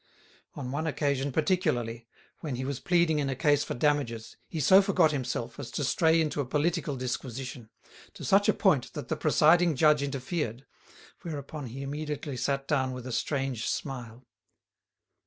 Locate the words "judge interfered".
9.75-10.65